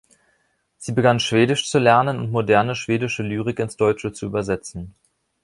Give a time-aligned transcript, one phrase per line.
[0.77, 4.95] Sie begann Schwedisch zu lernen und moderne schwedische Lyrik ins Deutsche zu übersetzen.